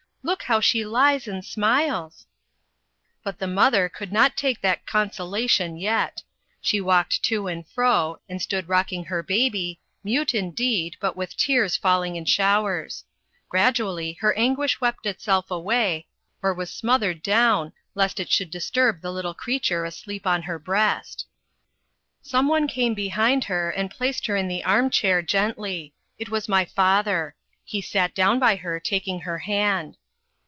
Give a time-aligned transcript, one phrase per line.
[0.23, 2.27] Look, how she lies and smiles."
[3.23, 6.21] But the mother could not take that consolation yet.
[6.61, 11.75] She walked to and fro, and stood rocking her baby, mute indeed, but with tears
[11.75, 13.03] falling in showers.
[13.49, 16.05] Gradually her anguish wept itself away,
[16.43, 21.25] or was smothered down, lest it should disturb the little creature asleep on her breast.
[22.21, 25.95] Some one came behind her, and placed her in the arm chair, gently.
[26.19, 27.33] It was my father.
[27.65, 29.97] He sat down by her, taking her hand.